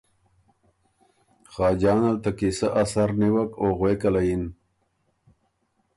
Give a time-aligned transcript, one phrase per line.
[1.53, 4.43] خاجان ال ته قیصۀ ا سر نیوک او غوېکه له یِن۔